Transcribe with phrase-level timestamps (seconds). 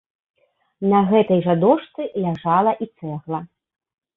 [0.93, 3.39] На гэтай жа дошцы ляжала і цэгла.